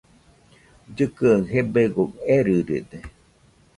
[0.89, 2.05] Llɨkɨaɨ gebegoɨ
[2.35, 2.99] erɨrede.